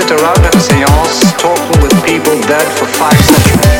[0.00, 3.79] sit around at seance talking with people dead for five centuries.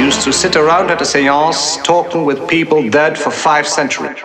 [0.00, 4.16] Used to sit around at a seance talking with people dead for five centuries.